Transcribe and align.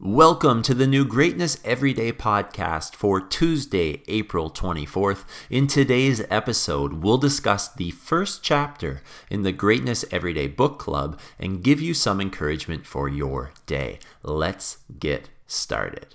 Welcome 0.00 0.62
to 0.62 0.74
the 0.74 0.86
new 0.86 1.04
Greatness 1.04 1.58
Everyday 1.64 2.12
podcast 2.12 2.94
for 2.94 3.20
Tuesday, 3.20 4.04
April 4.06 4.48
24th. 4.48 5.24
In 5.50 5.66
today's 5.66 6.22
episode, 6.30 7.02
we'll 7.02 7.18
discuss 7.18 7.66
the 7.66 7.90
first 7.90 8.40
chapter 8.40 9.02
in 9.28 9.42
the 9.42 9.50
Greatness 9.50 10.04
Everyday 10.12 10.46
book 10.46 10.78
club 10.78 11.18
and 11.36 11.64
give 11.64 11.80
you 11.80 11.94
some 11.94 12.20
encouragement 12.20 12.86
for 12.86 13.08
your 13.08 13.50
day. 13.66 13.98
Let's 14.22 14.78
get 15.00 15.30
started. 15.48 16.14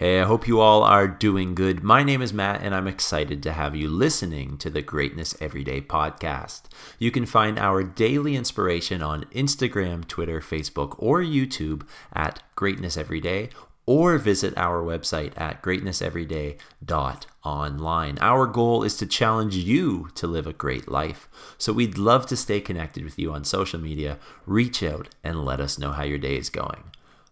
Hey, 0.00 0.18
I 0.18 0.24
hope 0.24 0.48
you 0.48 0.60
all 0.60 0.82
are 0.82 1.06
doing 1.06 1.54
good. 1.54 1.82
My 1.82 2.02
name 2.02 2.22
is 2.22 2.32
Matt, 2.32 2.62
and 2.62 2.74
I'm 2.74 2.86
excited 2.86 3.42
to 3.42 3.52
have 3.52 3.76
you 3.76 3.90
listening 3.90 4.56
to 4.56 4.70
the 4.70 4.80
Greatness 4.80 5.36
Everyday 5.42 5.82
podcast. 5.82 6.62
You 6.98 7.10
can 7.10 7.26
find 7.26 7.58
our 7.58 7.82
daily 7.82 8.34
inspiration 8.34 9.02
on 9.02 9.24
Instagram, 9.24 10.08
Twitter, 10.08 10.40
Facebook, 10.40 10.94
or 10.96 11.20
YouTube 11.20 11.86
at 12.14 12.42
Greatness 12.54 12.96
Everyday, 12.96 13.50
or 13.84 14.16
visit 14.16 14.56
our 14.56 14.82
website 14.82 15.38
at 15.38 15.62
greatnesseveryday.online. 15.62 18.18
Our 18.22 18.46
goal 18.46 18.82
is 18.82 18.96
to 18.96 19.06
challenge 19.06 19.54
you 19.54 20.08
to 20.14 20.26
live 20.26 20.46
a 20.46 20.54
great 20.54 20.90
life. 20.90 21.28
So 21.58 21.74
we'd 21.74 21.98
love 21.98 22.24
to 22.28 22.38
stay 22.38 22.62
connected 22.62 23.04
with 23.04 23.18
you 23.18 23.34
on 23.34 23.44
social 23.44 23.78
media. 23.78 24.18
Reach 24.46 24.82
out 24.82 25.10
and 25.22 25.44
let 25.44 25.60
us 25.60 25.78
know 25.78 25.92
how 25.92 26.04
your 26.04 26.16
day 26.16 26.38
is 26.38 26.48
going. 26.48 26.84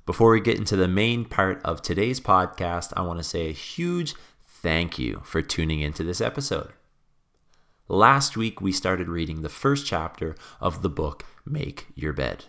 Before 0.09 0.31
we 0.31 0.41
get 0.41 0.57
into 0.57 0.75
the 0.75 0.89
main 0.89 1.27
part 1.27 1.61
of 1.67 1.83
today's 1.83 2.19
podcast, 2.19 2.95
I 2.97 3.03
want 3.03 3.19
to 3.19 3.23
say 3.23 3.51
a 3.51 3.53
huge 3.53 4.15
thank 4.43 4.99
you 4.99 5.21
for 5.23 5.43
tuning 5.43 5.81
into 5.81 6.03
this 6.03 6.23
episode. 6.23 6.73
Last 7.89 8.35
week, 8.35 8.63
we 8.63 8.73
started 8.73 9.11
reading 9.11 9.43
the 9.43 9.51
first 9.51 9.85
chapter 9.85 10.35
of 10.63 10.81
the 10.81 10.89
book 10.89 11.27
Make 11.45 11.89
Your 11.95 12.15
Bed, 12.15 12.47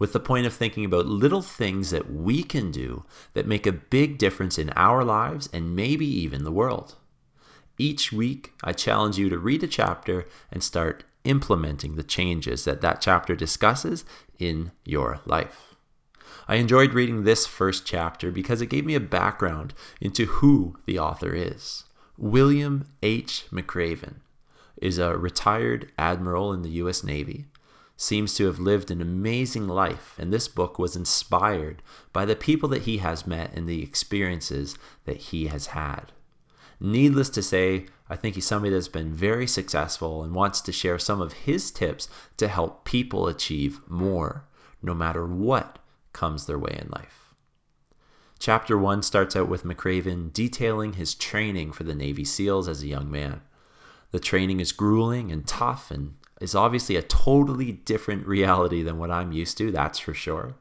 with 0.00 0.12
the 0.12 0.18
point 0.18 0.46
of 0.46 0.52
thinking 0.52 0.84
about 0.84 1.06
little 1.06 1.40
things 1.40 1.90
that 1.90 2.12
we 2.12 2.42
can 2.42 2.72
do 2.72 3.04
that 3.32 3.46
make 3.46 3.64
a 3.64 3.70
big 3.70 4.18
difference 4.18 4.58
in 4.58 4.70
our 4.70 5.04
lives 5.04 5.48
and 5.52 5.76
maybe 5.76 6.04
even 6.04 6.42
the 6.42 6.50
world. 6.50 6.96
Each 7.78 8.12
week, 8.12 8.54
I 8.64 8.72
challenge 8.72 9.18
you 9.18 9.28
to 9.28 9.38
read 9.38 9.62
a 9.62 9.68
chapter 9.68 10.26
and 10.50 10.64
start 10.64 11.04
implementing 11.22 11.94
the 11.94 12.02
changes 12.02 12.64
that 12.64 12.80
that 12.80 13.00
chapter 13.00 13.36
discusses 13.36 14.04
in 14.40 14.72
your 14.84 15.20
life. 15.26 15.67
I 16.50 16.54
enjoyed 16.54 16.94
reading 16.94 17.24
this 17.24 17.46
first 17.46 17.84
chapter 17.84 18.30
because 18.30 18.62
it 18.62 18.70
gave 18.70 18.86
me 18.86 18.94
a 18.94 19.00
background 19.00 19.74
into 20.00 20.24
who 20.24 20.78
the 20.86 20.98
author 20.98 21.34
is. 21.34 21.84
William 22.16 22.86
H. 23.02 23.44
McRaven 23.52 24.20
is 24.78 24.96
a 24.96 25.18
retired 25.18 25.92
admiral 25.98 26.54
in 26.54 26.62
the 26.62 26.70
U.S. 26.70 27.04
Navy, 27.04 27.44
seems 27.98 28.34
to 28.34 28.46
have 28.46 28.58
lived 28.58 28.90
an 28.90 29.02
amazing 29.02 29.68
life, 29.68 30.14
and 30.18 30.32
this 30.32 30.48
book 30.48 30.78
was 30.78 30.96
inspired 30.96 31.82
by 32.14 32.24
the 32.24 32.34
people 32.34 32.70
that 32.70 32.82
he 32.82 32.96
has 32.96 33.26
met 33.26 33.52
and 33.52 33.68
the 33.68 33.82
experiences 33.82 34.78
that 35.04 35.18
he 35.18 35.48
has 35.48 35.66
had. 35.66 36.12
Needless 36.80 37.28
to 37.30 37.42
say, 37.42 37.88
I 38.08 38.16
think 38.16 38.36
he's 38.36 38.46
somebody 38.46 38.72
that's 38.72 38.88
been 38.88 39.12
very 39.12 39.46
successful 39.46 40.22
and 40.22 40.34
wants 40.34 40.62
to 40.62 40.72
share 40.72 40.98
some 40.98 41.20
of 41.20 41.34
his 41.34 41.70
tips 41.70 42.08
to 42.38 42.48
help 42.48 42.86
people 42.86 43.28
achieve 43.28 43.80
more, 43.86 44.44
no 44.80 44.94
matter 44.94 45.26
what 45.26 45.78
comes 46.18 46.46
their 46.46 46.58
way 46.58 46.76
in 46.82 46.88
life. 46.90 47.34
Chapter 48.40 48.76
1 48.76 49.04
starts 49.04 49.36
out 49.36 49.48
with 49.48 49.62
McRaven 49.62 50.32
detailing 50.32 50.94
his 50.94 51.14
training 51.14 51.70
for 51.70 51.84
the 51.84 51.94
Navy 51.94 52.24
SEALs 52.24 52.66
as 52.66 52.82
a 52.82 52.88
young 52.88 53.08
man. 53.08 53.40
The 54.10 54.18
training 54.18 54.58
is 54.58 54.72
grueling 54.72 55.30
and 55.30 55.46
tough 55.46 55.92
and 55.92 56.16
is 56.40 56.56
obviously 56.56 56.96
a 56.96 57.02
totally 57.02 57.70
different 57.70 58.26
reality 58.26 58.82
than 58.82 58.98
what 58.98 59.12
I'm 59.12 59.30
used 59.30 59.58
to, 59.58 59.70
that's 59.70 60.00
for 60.00 60.12
sure. 60.12 60.56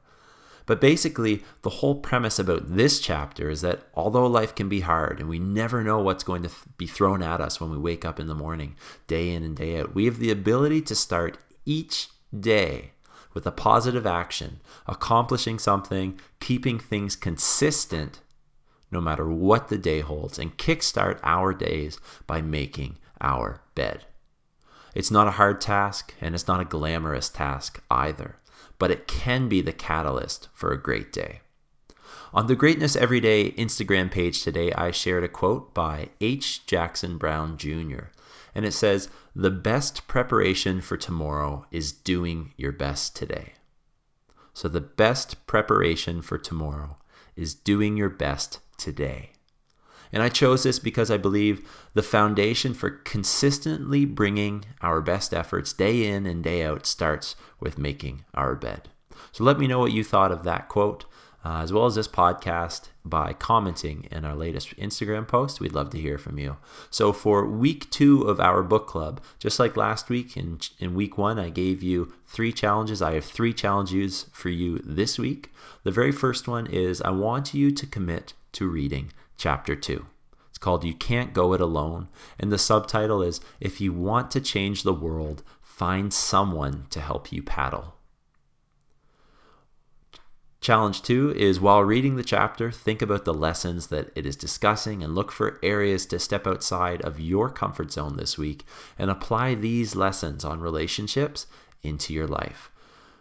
But 0.68 0.80
basically, 0.80 1.44
the 1.64 1.70
whole 1.70 1.96
premise 1.96 2.38
about 2.38 2.76
this 2.76 3.00
chapter 3.00 3.50
is 3.50 3.62
that 3.62 3.82
although 3.96 4.28
life 4.28 4.54
can 4.54 4.70
be 4.70 4.82
hard 4.82 5.20
and 5.20 5.28
we 5.28 5.40
never 5.40 5.84
know 5.84 6.00
what's 6.00 6.24
going 6.24 6.44
to 6.44 6.52
be 6.78 6.86
thrown 6.86 7.24
at 7.24 7.42
us 7.42 7.60
when 7.60 7.72
we 7.72 7.80
wake 7.80 8.06
up 8.06 8.20
in 8.20 8.28
the 8.28 8.36
morning, 8.36 8.76
day 9.08 9.32
in 9.34 9.44
and 9.44 9.56
day 9.56 9.80
out, 9.80 9.96
we 9.96 10.06
have 10.06 10.20
the 10.20 10.30
ability 10.30 10.82
to 10.84 10.94
start 10.94 11.40
each 11.66 12.10
day 12.38 12.92
with 13.38 13.46
a 13.46 13.52
positive 13.52 14.08
action, 14.08 14.60
accomplishing 14.88 15.60
something, 15.60 16.20
keeping 16.40 16.80
things 16.80 17.16
consistent 17.16 18.20
no 18.90 19.00
matter 19.00 19.30
what 19.30 19.68
the 19.68 19.78
day 19.78 20.00
holds, 20.00 20.40
and 20.40 20.58
kickstart 20.58 21.20
our 21.22 21.54
days 21.54 22.00
by 22.26 22.42
making 22.42 22.98
our 23.22 23.62
bed. 23.76 24.06
It's 24.96 25.12
not 25.12 25.28
a 25.28 25.38
hard 25.38 25.62
task 25.62 26.16
and 26.20 26.34
it's 26.34 26.48
not 26.48 26.62
a 26.62 26.66
glamorous 26.66 27.30
task 27.30 27.84
either, 27.92 28.38
but 28.80 28.90
it 28.90 29.08
can 29.08 29.48
be 29.48 29.62
the 29.62 29.72
catalyst 29.72 30.48
for 30.56 30.72
a 30.72 30.82
great 30.82 31.14
day. 31.14 31.42
On 32.34 32.48
the 32.48 32.56
Greatness 32.56 32.96
Everyday 32.96 33.52
Instagram 33.52 34.10
page 34.10 34.42
today, 34.42 34.72
I 34.74 34.90
shared 34.90 35.24
a 35.24 35.28
quote 35.28 35.76
by 35.76 36.10
H. 36.20 36.66
Jackson 36.66 37.20
Brown 37.20 37.56
Jr 37.56 38.06
and 38.56 38.66
it 38.66 38.74
says, 38.74 39.10
The 39.36 39.52
best 39.52 40.08
preparation 40.08 40.82
for 40.82 40.98
tomorrow 40.98 41.66
is 41.72 41.92
doing 41.92 42.54
your 42.58 42.72
best 42.72 43.16
today. 43.16 43.54
So, 44.54 44.68
the 44.68 44.82
best 44.82 45.46
preparation 45.48 46.22
for 46.22 46.38
tomorrow 46.38 46.98
is 47.36 47.54
doing 47.54 47.98
your 47.98 48.10
best 48.10 48.60
today. 48.78 49.32
And 50.12 50.24
I 50.24 50.30
chose 50.30 50.64
this 50.64 50.80
because 50.80 51.12
I 51.12 51.18
believe 51.18 51.68
the 51.94 52.04
foundation 52.04 52.74
for 52.74 52.90
consistently 52.90 54.06
bringing 54.06 54.66
our 54.82 55.02
best 55.02 55.34
efforts 55.34 55.74
day 55.74 56.08
in 56.08 56.26
and 56.26 56.44
day 56.44 56.64
out 56.64 56.86
starts 56.86 57.36
with 57.60 57.78
making 57.78 58.24
our 58.34 58.56
bed. 58.56 58.90
So 59.32 59.44
let 59.44 59.60
me 59.60 59.68
know 59.68 59.80
what 59.80 59.92
you 59.92 60.04
thought 60.04 60.32
of 60.32 60.44
that 60.44 60.70
quote 60.70 61.06
uh, 61.48 61.62
as 61.62 61.72
well 61.72 61.86
as 61.86 61.96
this 61.96 62.10
podcast 62.10 62.90
by 63.06 63.32
commenting 63.32 64.06
in 64.12 64.26
our 64.26 64.36
latest 64.36 64.76
Instagram 64.76 65.26
post. 65.26 65.62
We'd 65.62 65.72
love 65.72 65.92
to 65.92 65.98
hear 65.98 66.18
from 66.18 66.38
you. 66.38 66.58
So, 66.90 67.14
for 67.14 67.48
week 67.48 67.90
two 67.90 68.24
of 68.24 68.42
our 68.42 68.62
book 68.64 68.86
club, 68.86 69.22
just 69.40 69.58
like 69.58 69.78
last 69.78 70.10
week, 70.10 70.36
in, 70.36 70.60
in 70.78 70.94
week 70.94 71.18
one, 71.18 71.40
I 71.40 71.50
gave 71.50 71.82
you 71.82 72.12
three 72.26 72.52
challenges. 72.52 73.02
I 73.02 73.14
have 73.14 73.24
three 73.24 73.54
challenges 73.54 74.26
for 74.34 74.50
you 74.50 74.80
this 74.84 75.18
week. 75.18 75.54
The 75.84 75.92
very 75.92 76.12
first 76.12 76.50
one 76.50 76.68
is 76.68 77.02
I 77.02 77.12
want 77.12 77.54
you 77.54 77.72
to 77.72 77.88
commit 77.88 78.34
to 78.52 78.68
reading 78.68 79.14
chapter 79.38 79.78
two. 79.78 80.08
It's 80.50 80.58
called 80.58 80.84
You 80.84 80.96
Can't 80.96 81.34
Go 81.34 81.54
It 81.54 81.62
Alone. 81.62 82.10
And 82.38 82.52
the 82.52 82.58
subtitle 82.58 83.22
is 83.22 83.40
If 83.62 83.80
You 83.80 83.94
Want 83.94 84.32
to 84.32 84.42
Change 84.42 84.84
the 84.84 84.94
World, 84.94 85.44
Find 85.62 86.14
Someone 86.14 86.88
to 86.90 87.00
Help 87.00 87.32
You 87.32 87.42
Paddle. 87.42 87.94
Challenge 90.60 91.02
two 91.02 91.34
is 91.36 91.60
while 91.60 91.84
reading 91.84 92.16
the 92.16 92.24
chapter, 92.24 92.72
think 92.72 93.02
about 93.02 93.26
the 93.26 93.34
lessons 93.34 93.88
that 93.88 94.12
it 94.16 94.26
is 94.26 94.36
discussing 94.36 95.04
and 95.04 95.14
look 95.14 95.32
for 95.32 95.60
areas 95.62 96.06
to 96.08 96.20
step 96.20 96.48
outside 96.48 97.02
of 97.02 97.20
your 97.20 97.50
comfort 97.50 97.92
zone 97.92 98.18
this 98.18 98.38
week 98.38 98.66
and 98.98 99.12
apply 99.12 99.54
these 99.54 99.96
lessons 99.96 100.44
on 100.44 100.60
relationships 100.60 101.46
into 101.84 102.14
your 102.14 102.28
life. 102.28 102.72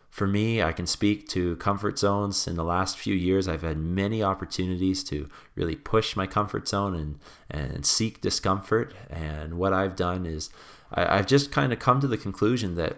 For 0.08 0.26
me, 0.26 0.62
I 0.62 0.72
can 0.72 0.86
speak 0.86 1.28
to 1.28 1.56
comfort 1.56 1.98
zones. 1.98 2.48
In 2.48 2.56
the 2.56 2.64
last 2.64 2.96
few 2.96 3.14
years, 3.14 3.46
I've 3.46 3.60
had 3.60 3.76
many 3.76 4.22
opportunities 4.22 5.04
to 5.04 5.28
really 5.54 5.76
push 5.76 6.16
my 6.16 6.26
comfort 6.26 6.66
zone 6.66 6.94
and, 6.94 7.18
and 7.50 7.84
seek 7.84 8.22
discomfort. 8.22 8.94
And 9.10 9.58
what 9.58 9.74
I've 9.74 9.94
done 9.94 10.24
is 10.24 10.48
I, 10.90 11.18
I've 11.18 11.26
just 11.26 11.52
kind 11.52 11.70
of 11.70 11.78
come 11.78 12.00
to 12.00 12.06
the 12.06 12.16
conclusion 12.16 12.76
that 12.76 12.96